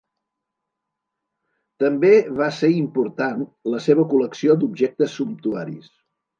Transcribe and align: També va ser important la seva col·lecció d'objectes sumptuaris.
També 1.83 2.09
va 2.41 2.49
ser 2.61 2.71
important 2.79 3.47
la 3.75 3.85
seva 3.91 4.09
col·lecció 4.17 4.59
d'objectes 4.65 5.19
sumptuaris. 5.23 5.97